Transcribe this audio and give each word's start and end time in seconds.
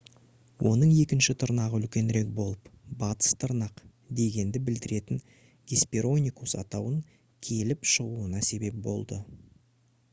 оның 0.67 0.91
екінші 0.99 1.33
тырнағы 1.41 1.79
үлкенірек 1.79 2.29
болып 2.37 2.69
«батыс 3.03 3.35
тырнақ» 3.43 3.83
дегенді 4.19 4.61
білдіретін 4.69 5.21
hesperonychus 5.73 6.55
атауын 6.61 6.95
келіп 7.49 7.87
шығуына 7.91 8.41
себеп 8.49 8.81
болды 8.89 9.19